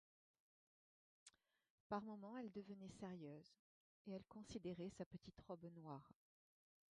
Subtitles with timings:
[1.87, 3.53] Par moments elle devenait sérieuse
[4.07, 6.09] et elle considérait sa petite robe noire.